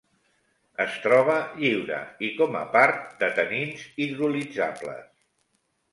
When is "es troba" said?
0.85-1.35